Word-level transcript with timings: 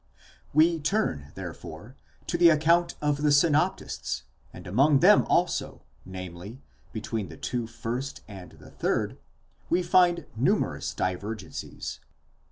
We 0.51 0.79
turn, 0.79 1.31
therefore, 1.35 1.95
to 2.25 2.35
the 2.35 2.49
account 2.49 2.95
of 3.03 3.21
the 3.21 3.31
synoptists, 3.31 4.23
and 4.51 4.65
among 4.65 5.01
them 5.01 5.27
also, 5.29 5.83
namely, 6.05 6.59
between 6.91 7.29
the 7.29 7.37
two 7.37 7.67
first 7.67 8.21
and 8.27 8.53
the 8.53 8.71
third, 8.71 9.19
we 9.69 9.83
find 9.83 10.25
numerous 10.35 10.95
divergencies. 10.95 11.99